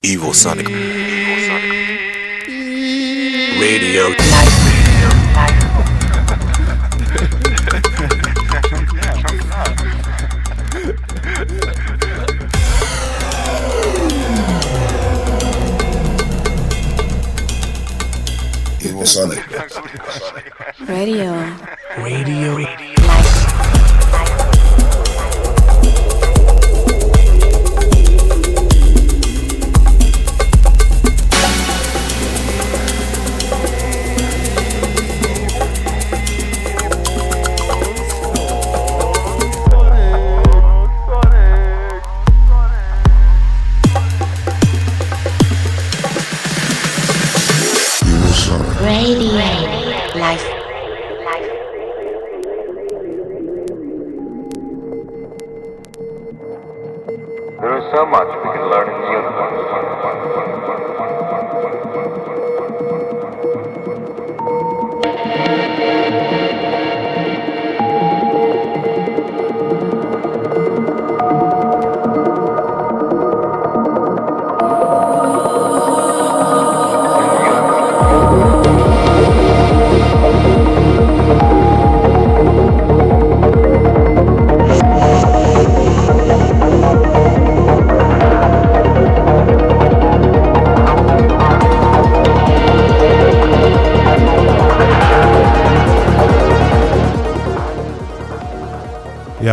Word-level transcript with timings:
Evil 0.00 0.32
Sonic. 0.32 0.68
Radio. 3.58 4.14
Evil 18.80 19.04
Sonic. 19.04 19.44
Radio. 20.86 21.34
Radio. 21.98 22.58
Evil 22.60 23.07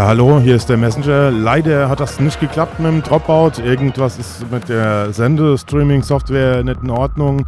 Hallo, 0.06 0.39
hier 0.39 0.56
ist 0.56 0.70
der 0.70 0.78
Messenger. 0.78 1.31
Leider 1.31 1.89
hat 1.89 2.00
das 2.00 2.20
nicht 2.20 2.39
geklappt 2.39 2.80
mit 2.80 2.92
dem 2.92 3.02
Dropout. 3.02 3.53
Irgendwas 3.59 4.20
ist 4.20 4.52
mit 4.52 4.70
der 4.70 5.12
Sende-Streaming-Software 5.12 6.64
nicht 6.64 6.84
in 6.84 6.92
Ordnung. 6.92 7.47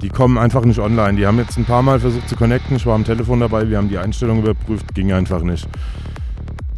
Die 0.00 0.08
kommen 0.08 0.36
einfach 0.36 0.64
nicht 0.64 0.80
online. 0.80 1.16
Die 1.16 1.24
haben 1.28 1.38
jetzt 1.38 1.56
ein 1.58 1.64
paar 1.64 1.82
Mal 1.82 2.00
versucht 2.00 2.28
zu 2.28 2.34
connecten. 2.34 2.74
Ich 2.74 2.86
war 2.86 2.96
am 2.96 3.04
Telefon 3.04 3.38
dabei, 3.38 3.70
wir 3.70 3.78
haben 3.78 3.88
die 3.88 3.98
Einstellung 3.98 4.40
überprüft, 4.40 4.92
ging 4.96 5.12
einfach 5.12 5.42
nicht. 5.42 5.68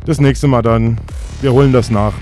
Das 0.05 0.21
nächste 0.21 0.47
Mal 0.47 0.61
dann, 0.61 0.99
wir 1.41 1.53
holen 1.53 1.73
das 1.73 1.91
nach. 1.91 2.13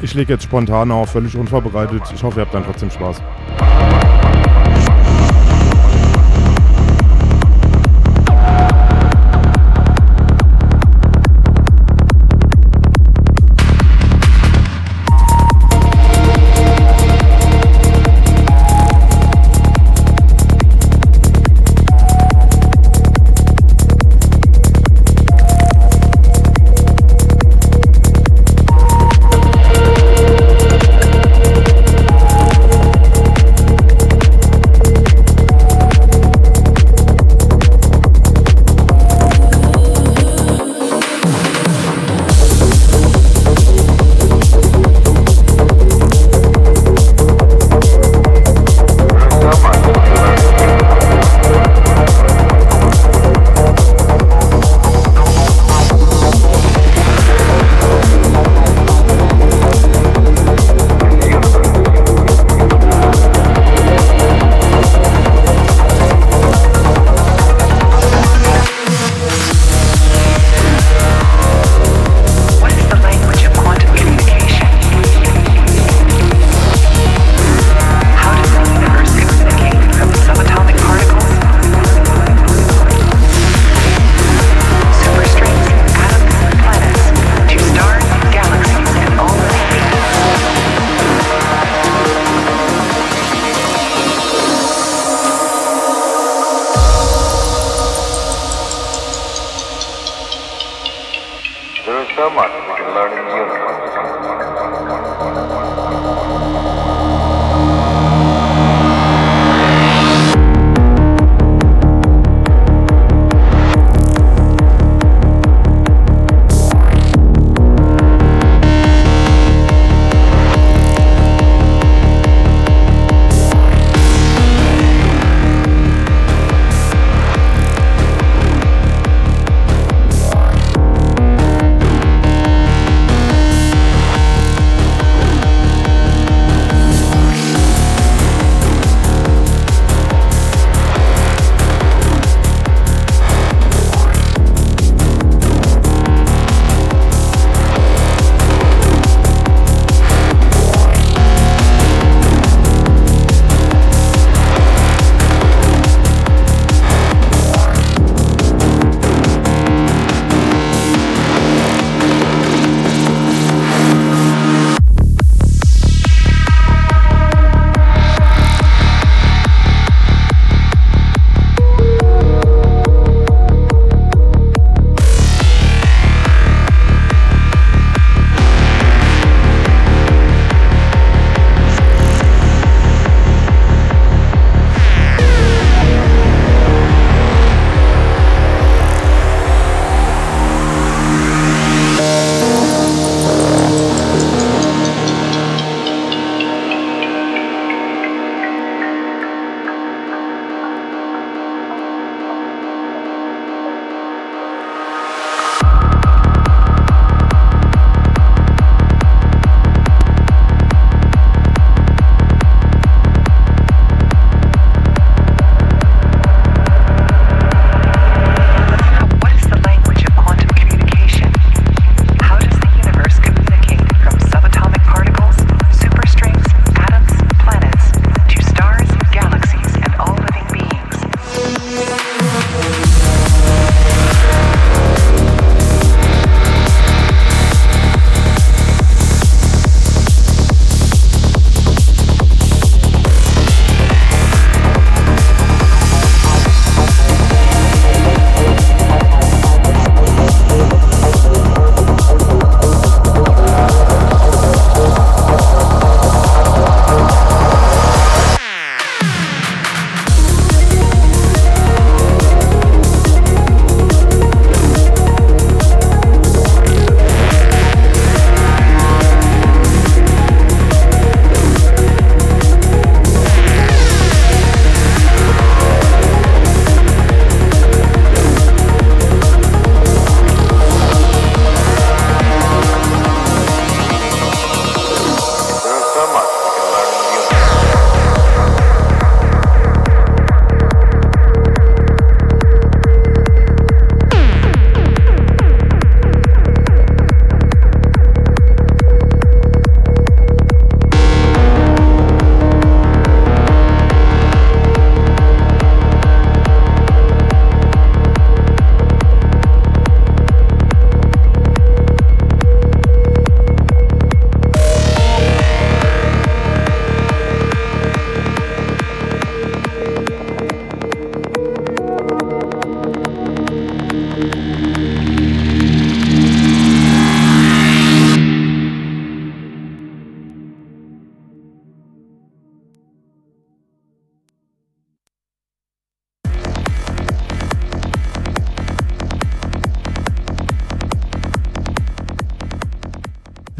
Ich 0.00 0.14
lege 0.14 0.34
jetzt 0.34 0.44
spontan 0.44 0.92
auf, 0.92 1.10
völlig 1.10 1.36
unvorbereitet. 1.36 2.02
Ich 2.14 2.22
hoffe, 2.22 2.38
ihr 2.38 2.44
habt 2.44 2.54
dann 2.54 2.64
trotzdem 2.64 2.92
Spaß. 2.92 3.20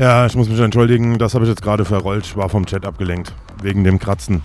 Ja, 0.02 0.26
ich 0.26 0.34
muss 0.34 0.48
mich 0.48 0.58
entschuldigen, 0.58 1.16
das 1.16 1.32
habe 1.34 1.44
ich 1.44 1.48
jetzt 1.48 1.62
gerade 1.62 1.84
verrollt. 1.84 2.24
Ich 2.24 2.36
war 2.36 2.48
vom 2.48 2.66
Chat 2.66 2.84
abgelenkt. 2.84 3.32
Wegen 3.62 3.84
dem 3.84 4.00
Kratzen. 4.00 4.42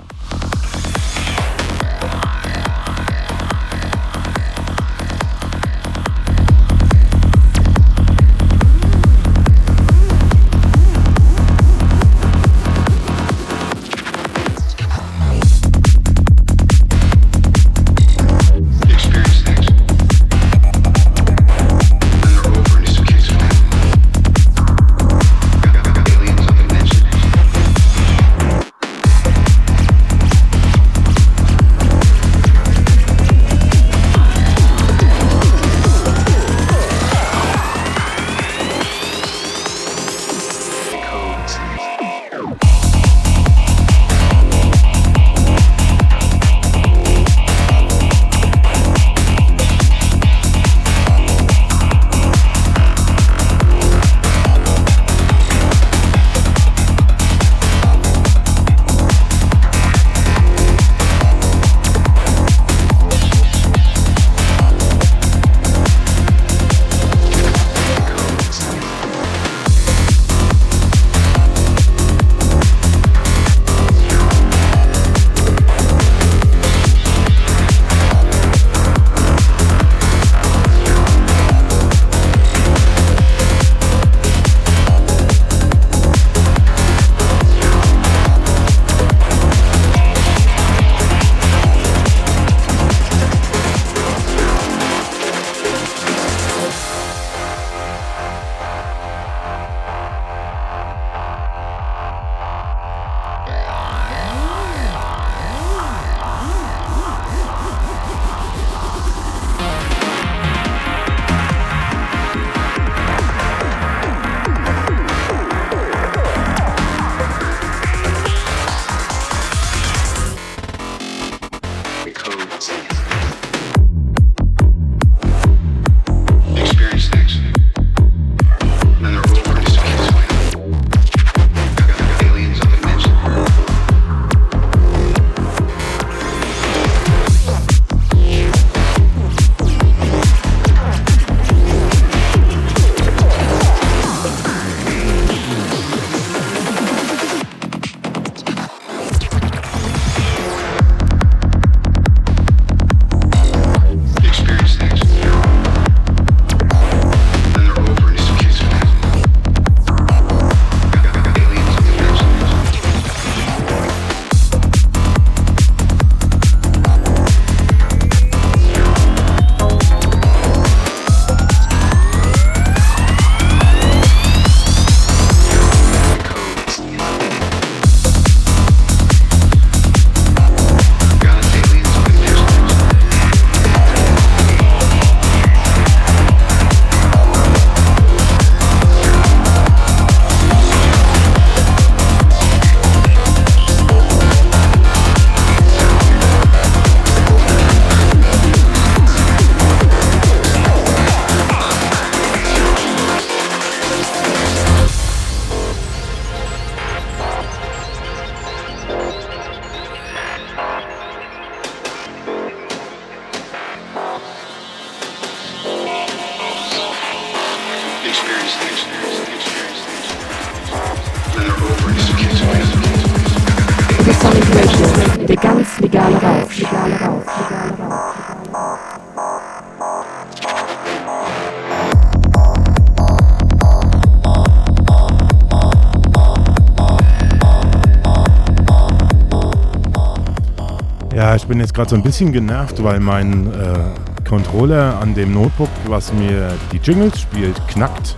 Ich 241.48 241.50
bin 241.50 241.62
jetzt 241.62 241.74
gerade 241.74 241.90
so 241.90 241.96
ein 241.96 242.04
bisschen 242.04 242.34
genervt, 242.34 242.84
weil 242.84 243.00
mein 243.00 243.48
äh, 243.54 243.80
Controller 244.28 245.00
an 245.00 245.16
dem 245.16 245.34
Notebook, 245.34 245.70
was 245.86 246.12
mir 246.12 246.54
die 246.74 246.78
Jingles 246.78 247.22
spielt, 247.22 247.66
knackt. 247.70 248.18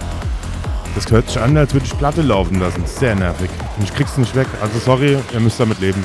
Das 0.96 1.12
hört 1.12 1.28
sich 1.28 1.40
an, 1.40 1.56
als 1.56 1.72
würde 1.72 1.86
ich 1.86 1.96
Platte 1.96 2.24
laufen 2.24 2.60
lassen. 2.60 2.82
Sehr 2.88 3.14
nervig. 3.14 3.52
Und 3.78 3.84
ich 3.84 3.94
krieg's 3.94 4.18
nicht 4.18 4.36
weg. 4.36 4.48
Also 4.64 4.80
sorry, 4.80 5.16
ihr 5.32 5.40
müsst 5.42 5.60
damit 5.60 5.80
leben. 5.80 6.04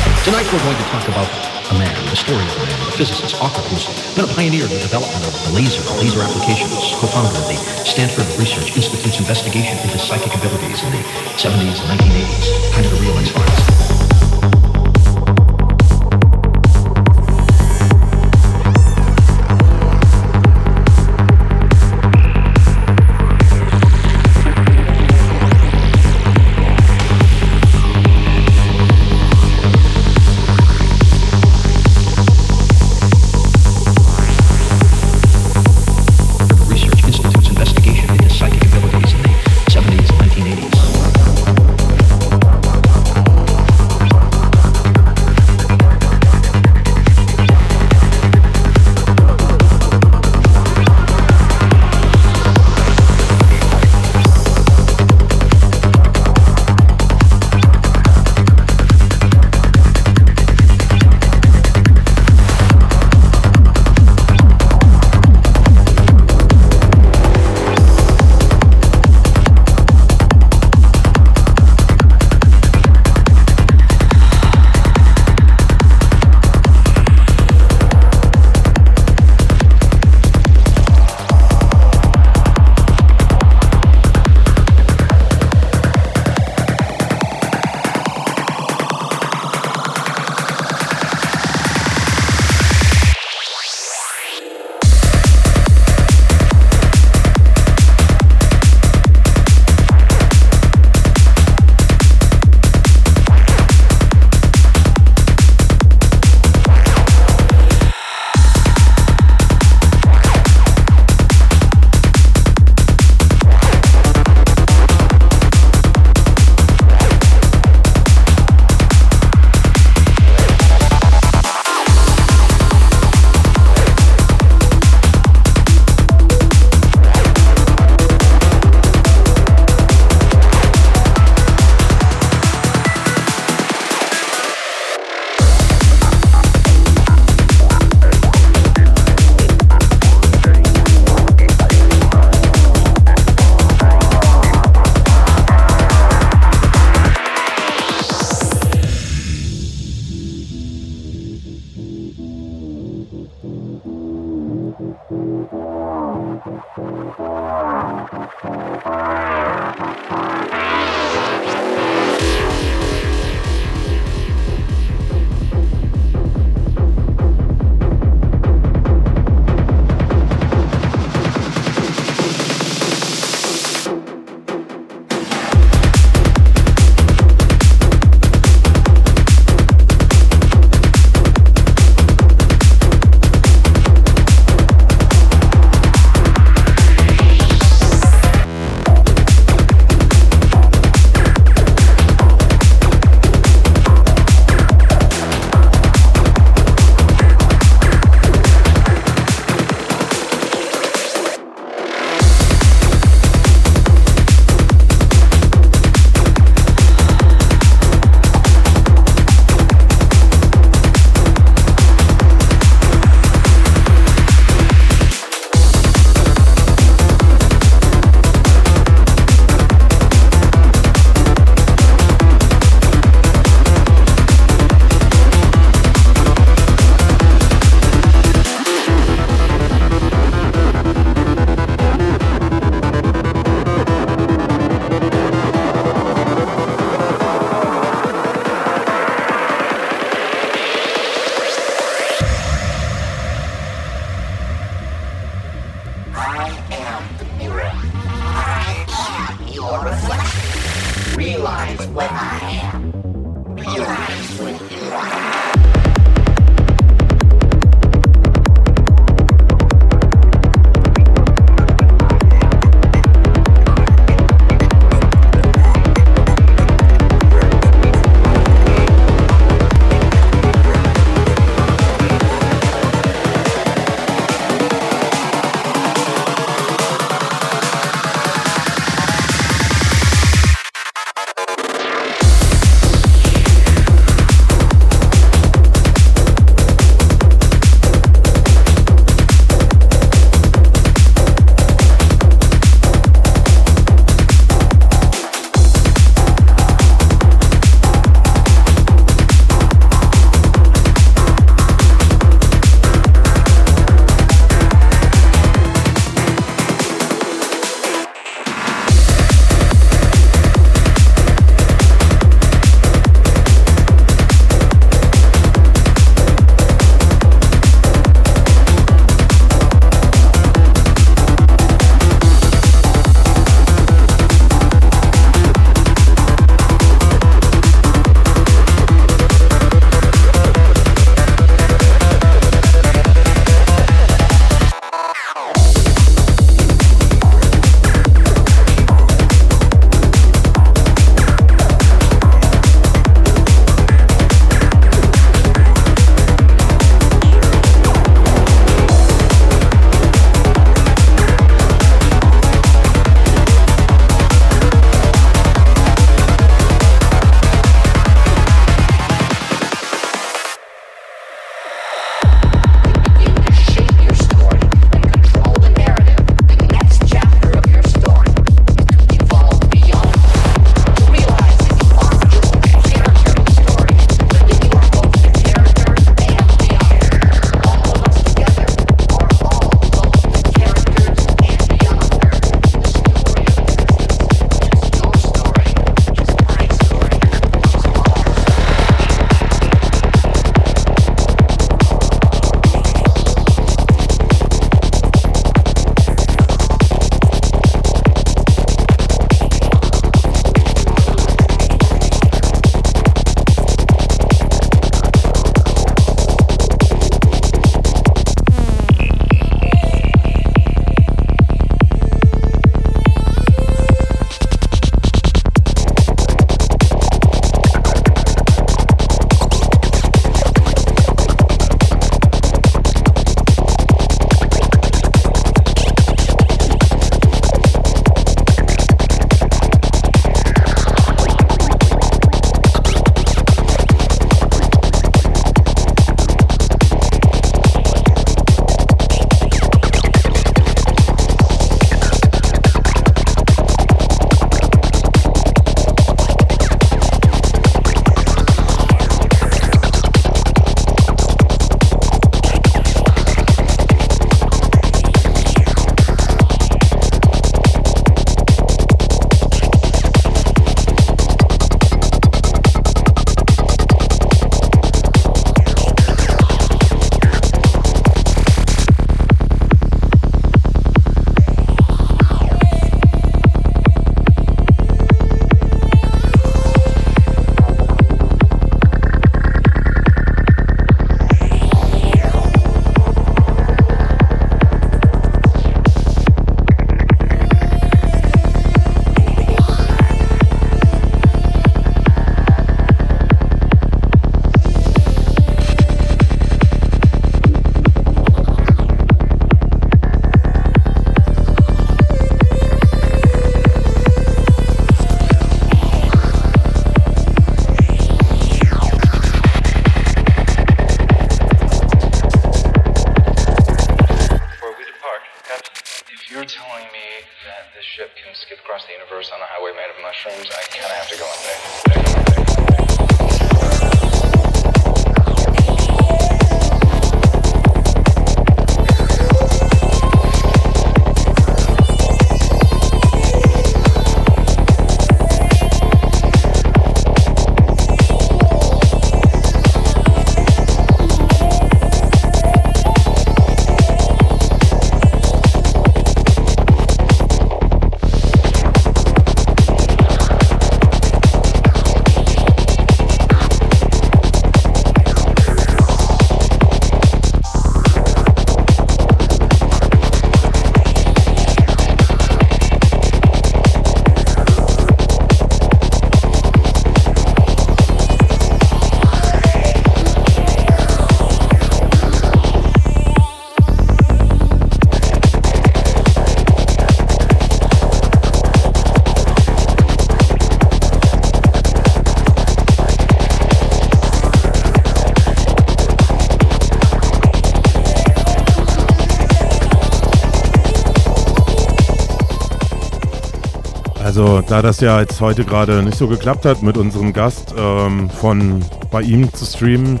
Also, 594.18 594.40
da 594.40 594.62
das 594.62 594.80
ja 594.80 594.98
jetzt 594.98 595.20
heute 595.20 595.44
gerade 595.44 595.80
nicht 595.80 595.96
so 595.96 596.08
geklappt 596.08 596.44
hat 596.44 596.60
mit 596.60 596.76
unserem 596.76 597.12
Gast 597.12 597.54
ähm, 597.56 598.10
von 598.10 598.64
bei 598.90 599.02
ihm 599.02 599.32
zu 599.32 599.44
streamen, 599.44 600.00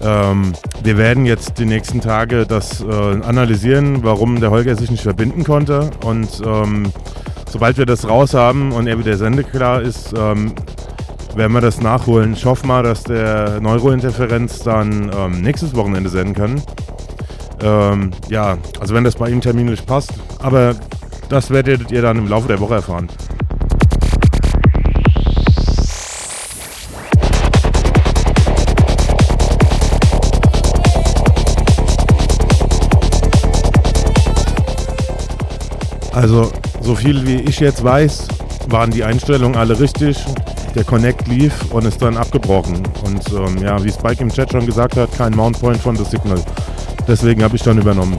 ähm, 0.00 0.54
wir 0.82 0.96
werden 0.96 1.26
jetzt 1.26 1.58
die 1.58 1.66
nächsten 1.66 2.00
Tage 2.00 2.46
das 2.46 2.80
äh, 2.80 2.86
analysieren, 2.90 4.02
warum 4.04 4.40
der 4.40 4.50
Holger 4.50 4.74
sich 4.74 4.90
nicht 4.90 5.02
verbinden 5.02 5.44
konnte. 5.44 5.90
Und 6.02 6.40
ähm, 6.46 6.90
sobald 7.46 7.76
wir 7.76 7.84
das 7.84 8.08
raus 8.08 8.32
haben 8.32 8.72
und 8.72 8.86
er 8.86 8.98
wieder 8.98 9.18
sendeklar 9.18 9.82
ist, 9.82 10.14
ähm, 10.16 10.54
werden 11.36 11.52
wir 11.52 11.60
das 11.60 11.82
nachholen. 11.82 12.32
Ich 12.32 12.46
hoffe 12.46 12.66
mal, 12.66 12.82
dass 12.82 13.02
der 13.02 13.60
Neurointerferenz 13.60 14.60
dann 14.60 15.10
ähm, 15.14 15.42
nächstes 15.42 15.76
Wochenende 15.76 16.08
senden 16.08 16.34
kann. 16.34 16.62
Ähm, 17.62 18.12
ja, 18.30 18.56
also 18.80 18.94
wenn 18.94 19.04
das 19.04 19.16
bei 19.16 19.28
ihm 19.28 19.42
terminlich 19.42 19.84
passt. 19.84 20.14
Aber 20.38 20.74
das 21.28 21.50
werdet 21.50 21.90
ihr 21.90 22.00
dann 22.00 22.16
im 22.16 22.28
Laufe 22.28 22.48
der 22.48 22.60
Woche 22.60 22.76
erfahren. 22.76 23.08
Also, 36.12 36.52
so 36.82 36.94
viel 36.94 37.26
wie 37.26 37.40
ich 37.40 37.60
jetzt 37.60 37.82
weiß, 37.82 38.28
waren 38.68 38.90
die 38.90 39.02
Einstellungen 39.02 39.56
alle 39.56 39.78
richtig. 39.78 40.18
Der 40.74 40.84
Connect 40.84 41.26
lief 41.28 41.52
und 41.72 41.84
ist 41.86 42.00
dann 42.02 42.16
abgebrochen. 42.16 42.82
Und 43.04 43.22
ähm, 43.32 43.62
ja, 43.62 43.82
wie 43.82 43.90
Spike 43.90 44.22
im 44.22 44.30
Chat 44.30 44.52
schon 44.52 44.66
gesagt 44.66 44.96
hat, 44.96 45.10
kein 45.16 45.34
Mount 45.34 45.60
Point 45.60 45.78
von 45.78 45.96
The 45.96 46.04
Signal. 46.04 46.42
Deswegen 47.08 47.42
habe 47.42 47.56
ich 47.56 47.62
dann 47.62 47.78
übernommen. 47.78 48.18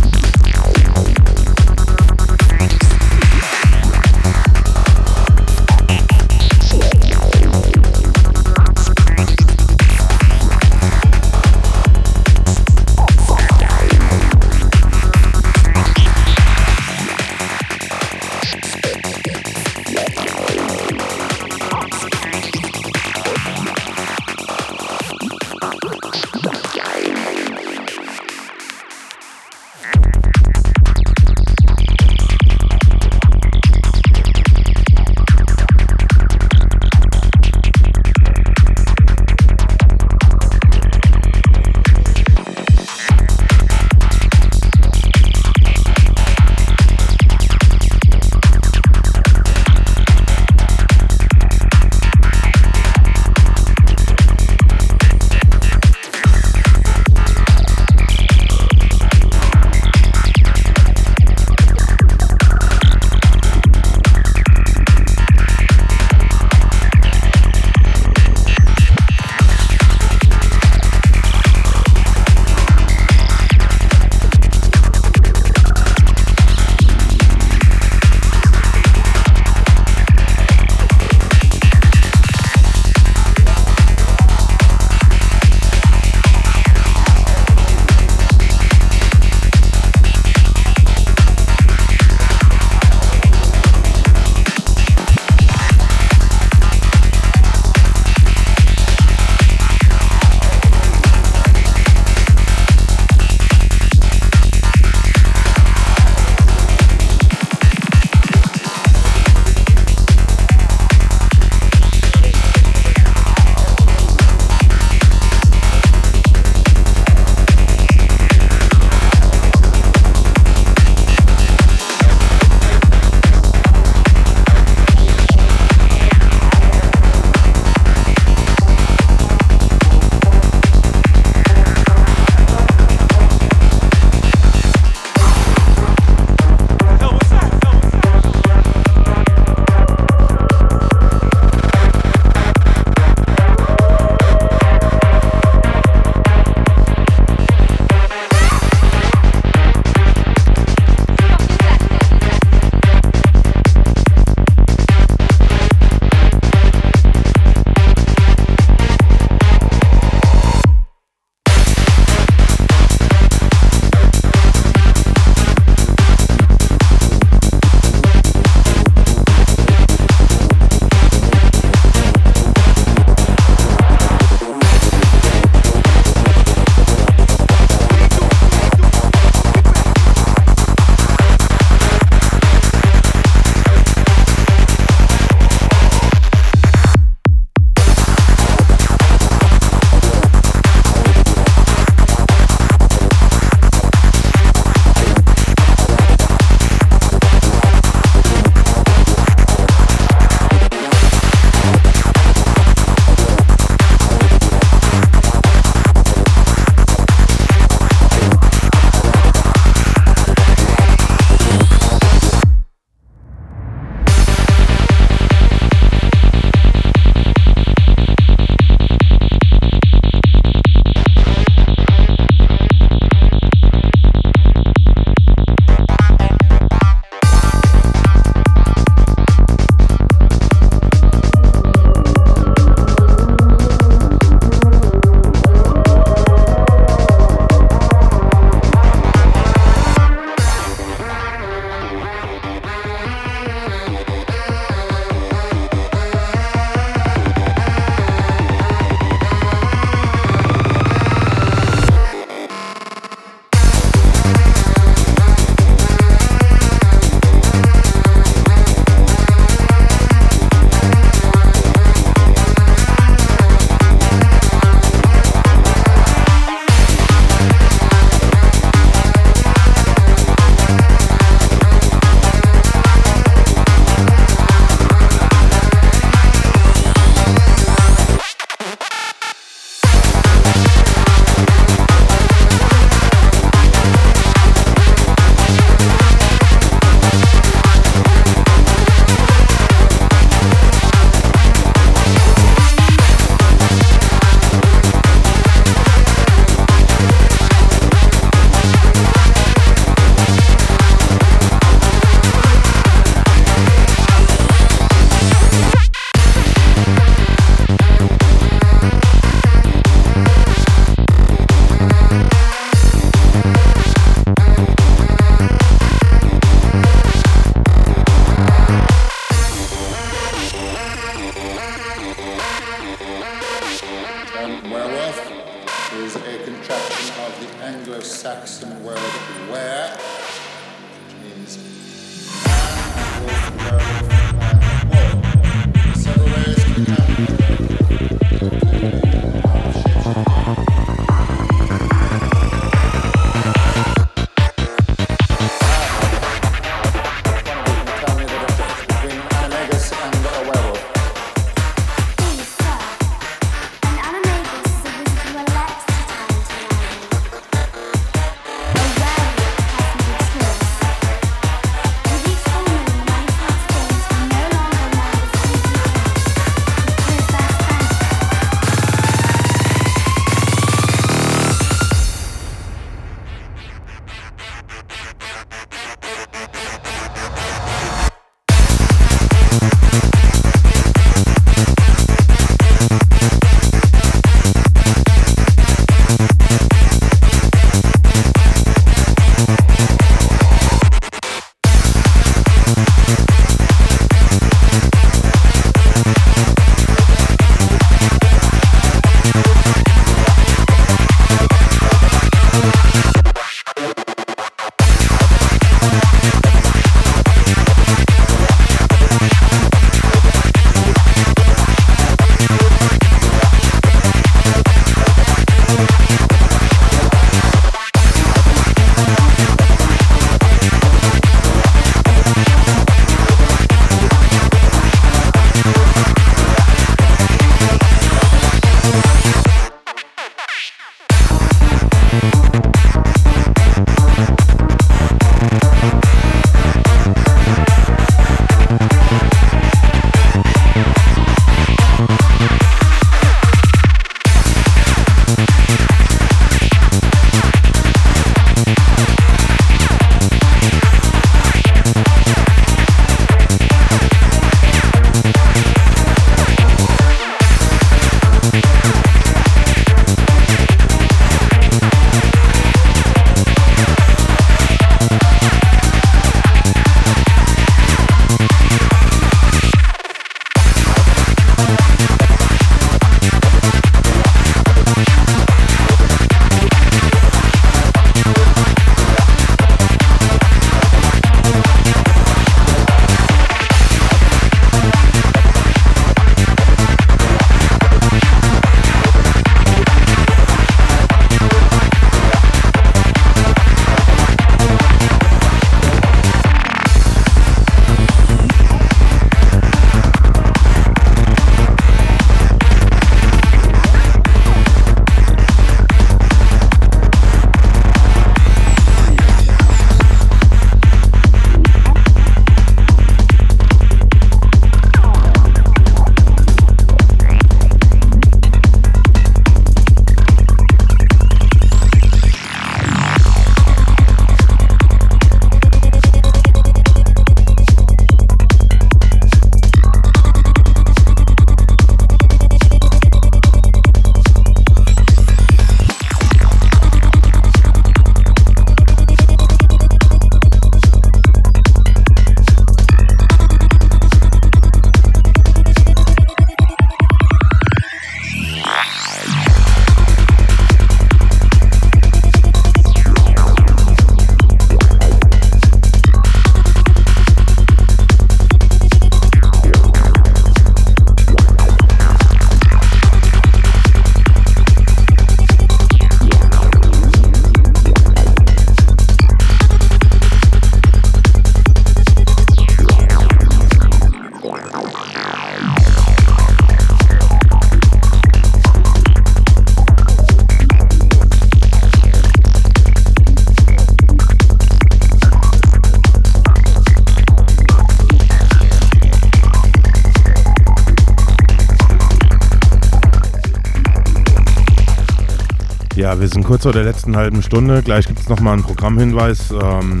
Ja, 596.10 596.18
wir 596.18 596.26
sind 596.26 596.42
kurz 596.42 596.64
vor 596.64 596.72
der 596.72 596.82
letzten 596.82 597.16
halben 597.16 597.40
Stunde. 597.40 597.84
Gleich 597.84 598.04
gibt 598.04 598.18
es 598.18 598.28
nochmal 598.28 598.54
einen 598.54 598.64
Programmhinweis. 598.64 599.52
Ähm, 599.52 600.00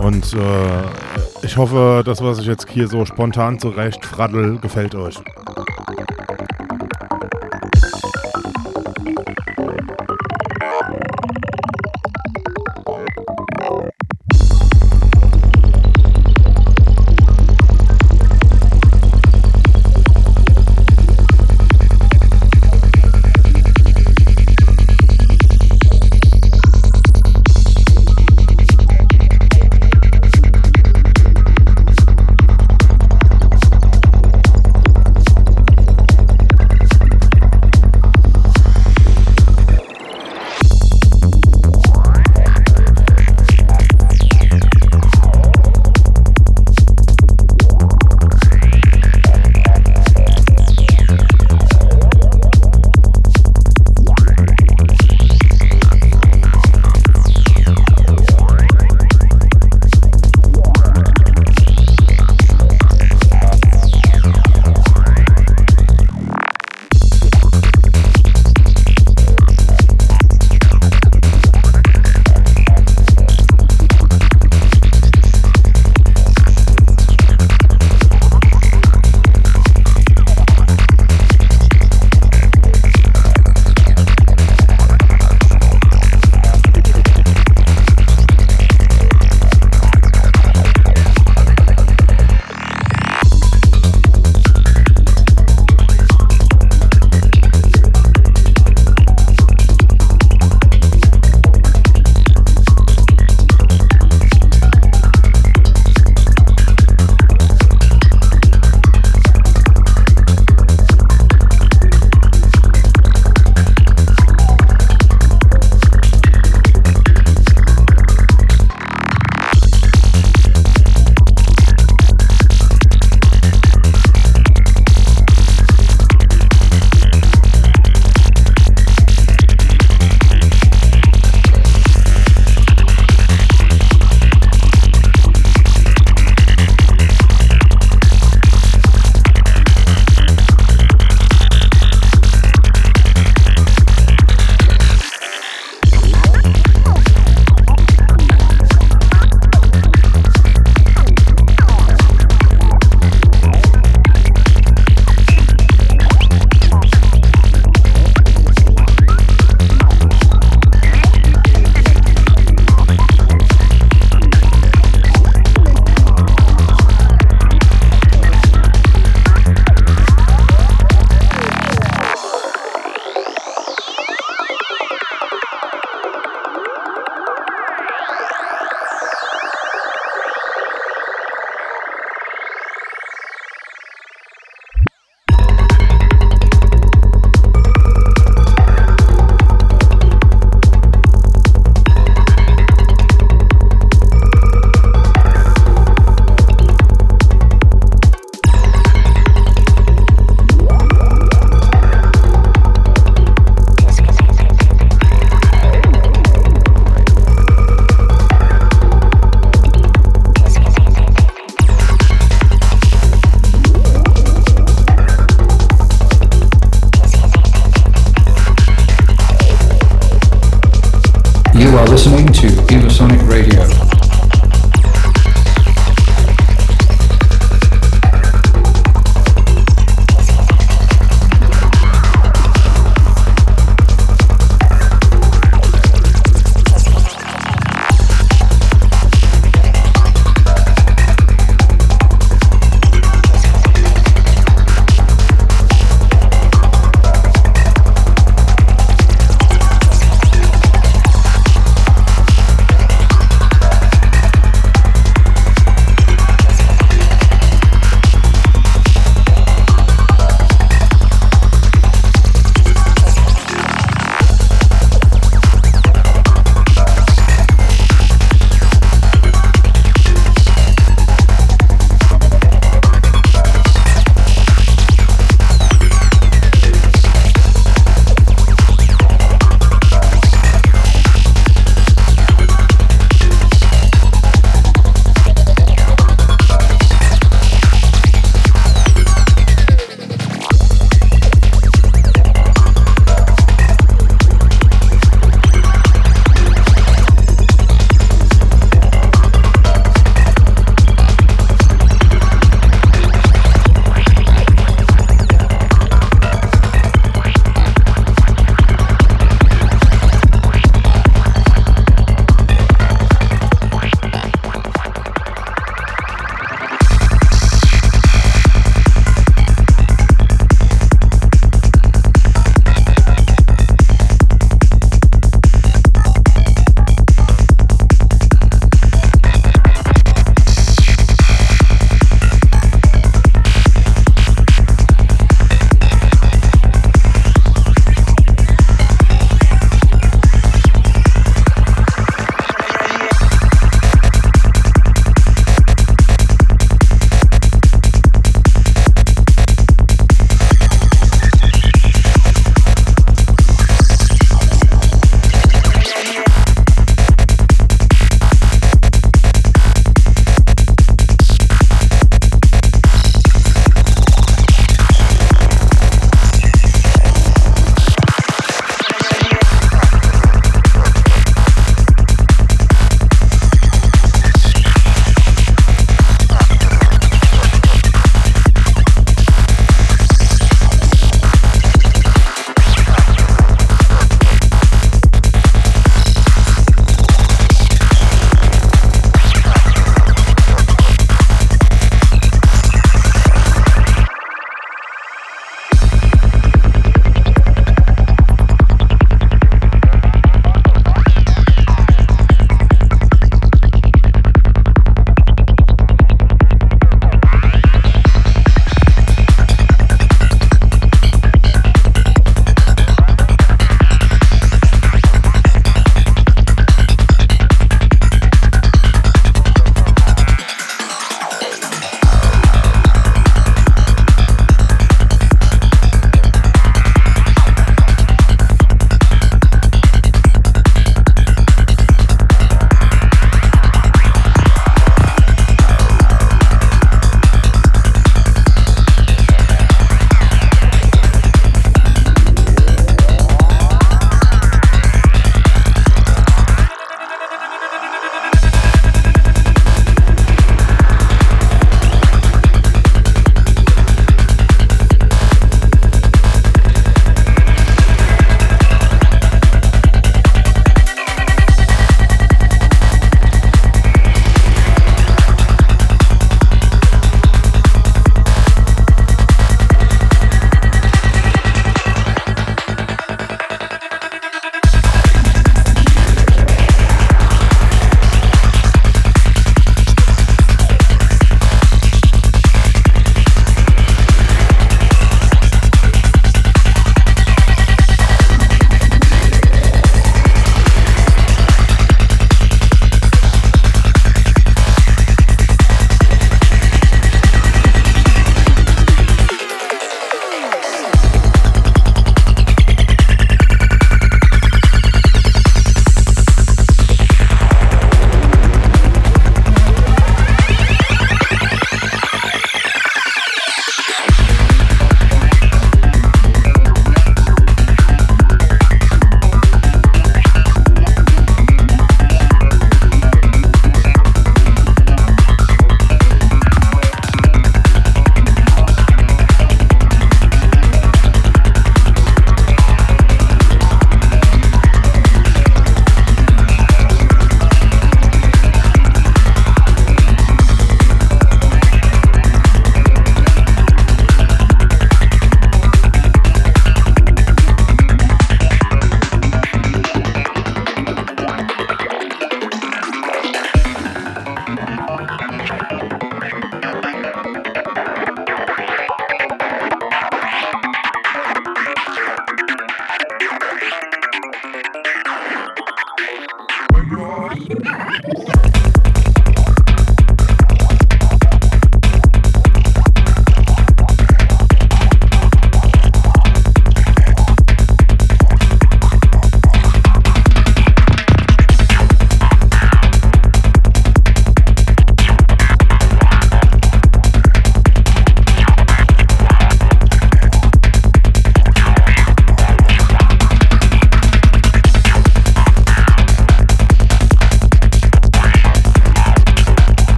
und 0.00 0.32
äh, 0.32 0.82
ich 1.42 1.56
hoffe, 1.56 2.02
das, 2.04 2.22
was 2.22 2.38
ich 2.38 2.46
jetzt 2.46 2.68
hier 2.70 2.86
so 2.86 3.04
spontan 3.04 3.58
zurecht 3.58 4.06
fraddel, 4.06 4.60
gefällt 4.60 4.94
euch. 4.94 5.16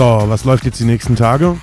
So, 0.00 0.24
was 0.28 0.44
läuft 0.46 0.64
jetzt 0.64 0.80
die 0.80 0.84
nächsten 0.84 1.14
Tage? 1.14 1.58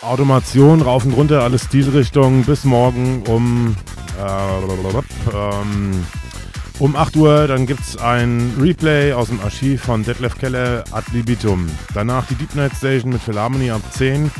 Automation 0.00 0.80
rauf 0.80 1.04
und 1.04 1.12
runter, 1.12 1.42
alle 1.42 1.58
Stilrichtungen 1.58 2.42
bis 2.46 2.64
morgen 2.64 3.22
um, 3.28 3.76
äh, 4.18 5.36
ähm, 5.36 6.06
um 6.78 6.96
8 6.96 7.16
Uhr. 7.16 7.48
Dann 7.48 7.66
gibt 7.66 7.80
es 7.80 7.98
ein 7.98 8.54
Replay 8.58 9.12
aus 9.12 9.28
dem 9.28 9.40
Archiv 9.40 9.82
von 9.82 10.04
Detlef 10.04 10.38
Keller 10.38 10.84
ad 10.90 11.04
libitum. 11.12 11.68
Danach 11.92 12.24
die 12.28 12.34
Deep 12.36 12.54
Night 12.54 12.72
Station 12.74 13.12
mit 13.12 13.20
Philharmony 13.20 13.70
ab 13.70 13.82
10. 13.90 14.30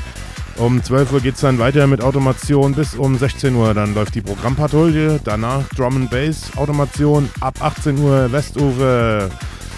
Um 0.57 0.83
12 0.83 1.13
Uhr 1.13 1.21
geht 1.21 1.35
es 1.35 1.43
dann 1.43 1.59
weiter 1.59 1.87
mit 1.87 2.01
Automation 2.01 2.73
bis 2.73 2.95
um 2.95 3.19
16 3.19 3.55
Uhr. 3.55 3.75
Dann 3.75 3.93
läuft 3.95 4.15
die 4.15 4.23
Programmpatrouille. 4.23 5.21
Danach 5.23 5.69
Drum 5.77 5.97
and 5.97 6.11
Bass 6.11 6.53
Automation 6.57 7.29
ab 7.43 7.57
18 7.61 7.99
Uhr 7.99 8.33
Westufer 8.33 9.29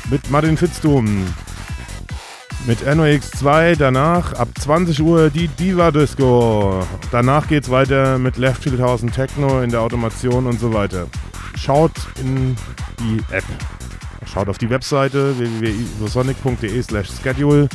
mit 0.08 0.30
Martin 0.30 0.56
Fitztum. 0.56 1.26
Mit 2.66 2.86
NOX2 2.86 3.76
danach 3.76 4.34
ab 4.34 4.48
20 4.60 5.00
Uhr 5.00 5.30
die 5.30 5.48
Diva 5.48 5.90
Disco. 5.90 6.84
Danach 7.10 7.48
geht's 7.48 7.70
weiter 7.70 8.18
mit 8.18 8.36
Left 8.36 8.62
Field 8.62 8.80
House 8.80 9.02
und 9.02 9.14
Techno 9.14 9.62
in 9.62 9.70
der 9.70 9.80
Automation 9.80 10.46
und 10.46 10.60
so 10.60 10.72
weiter. 10.72 11.06
Schaut 11.56 11.92
in 12.20 12.56
die 13.00 13.18
App. 13.34 13.44
Schaut 14.26 14.48
auf 14.48 14.58
die 14.58 14.68
Webseite 14.68 15.38
www.sonic.de 15.38 16.82
slash 16.82 17.08
schedule. 17.10 17.68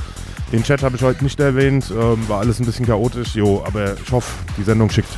Den 0.52 0.62
Chat 0.62 0.84
habe 0.84 0.96
ich 0.96 1.02
heute 1.02 1.24
nicht 1.24 1.40
erwähnt, 1.40 1.92
ähm, 1.92 2.30
war 2.30 2.40
alles 2.40 2.60
ein 2.60 2.66
bisschen 2.66 2.86
chaotisch, 2.86 3.36
jo, 3.36 3.64
aber 3.66 3.96
ich 3.96 4.12
hoffe, 4.12 4.32
die 4.56 4.64
Sendung 4.64 4.92
schickt. 4.92 5.10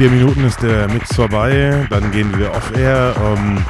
Vier 0.00 0.08
Minuten 0.08 0.44
ist 0.44 0.62
der 0.62 0.88
Mix 0.88 1.14
vorbei. 1.14 1.86
Dann 1.90 2.10
gehen 2.10 2.32
wir 2.38 2.50
off-air. 2.52 3.14
Ähm, 3.22 3.62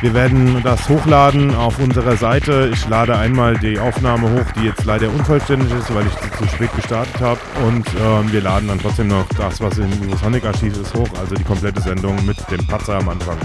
wir 0.00 0.12
werden 0.12 0.60
das 0.64 0.88
hochladen 0.88 1.54
auf 1.54 1.78
unserer 1.78 2.16
Seite. 2.16 2.68
Ich 2.72 2.88
lade 2.88 3.16
einmal 3.16 3.56
die 3.56 3.78
Aufnahme 3.78 4.28
hoch, 4.28 4.50
die 4.56 4.64
jetzt 4.64 4.84
leider 4.84 5.08
unvollständig 5.08 5.70
ist, 5.70 5.94
weil 5.94 6.04
ich 6.04 6.12
sie 6.14 6.44
zu 6.44 6.48
spät 6.52 6.74
gestartet 6.74 7.20
habe. 7.20 7.38
Und 7.64 7.86
ähm, 7.94 8.32
wir 8.32 8.40
laden 8.40 8.66
dann 8.66 8.80
trotzdem 8.80 9.06
noch 9.06 9.24
das, 9.38 9.60
was 9.60 9.78
im 9.78 10.16
Sonic-Archiv 10.16 10.80
ist, 10.80 10.92
hoch. 10.94 11.08
Also 11.20 11.36
die 11.36 11.44
komplette 11.44 11.80
Sendung 11.80 12.16
mit 12.26 12.38
dem 12.50 12.66
Patzer 12.66 12.96
am 12.96 13.08
Anfang. 13.08 13.38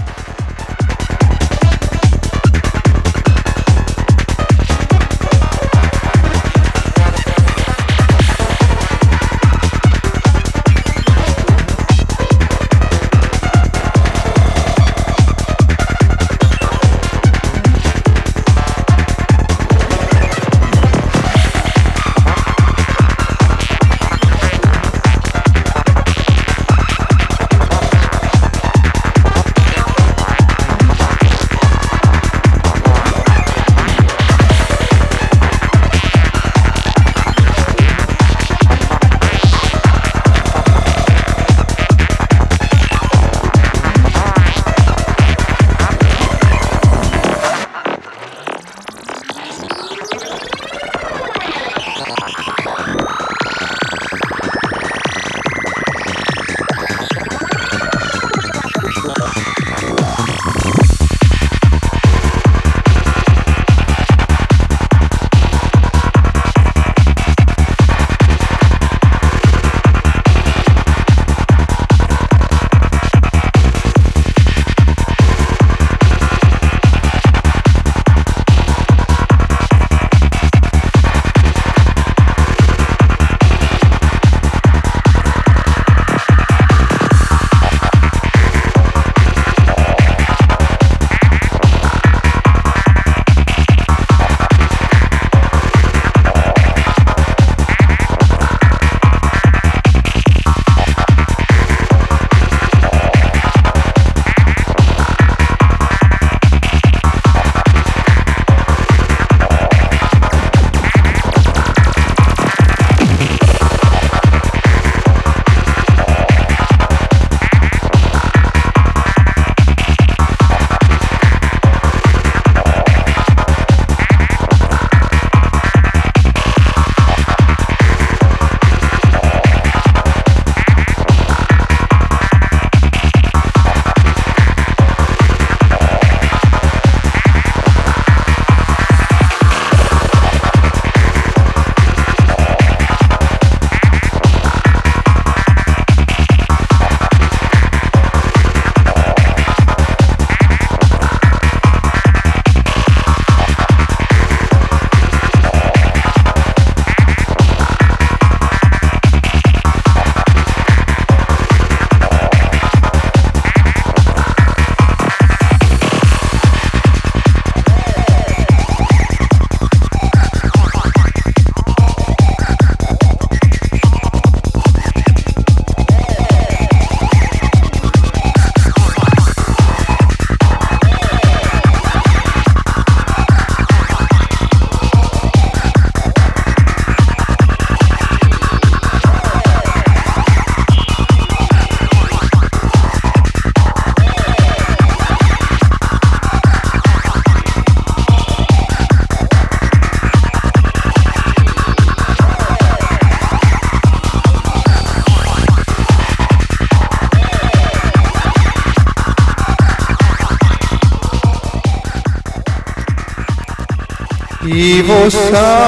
No. 215.12 215.61